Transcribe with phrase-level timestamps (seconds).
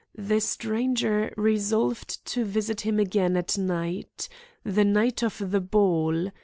[0.17, 4.29] The stranger resolved to visit him again at night
[4.63, 6.31] the night of the ball.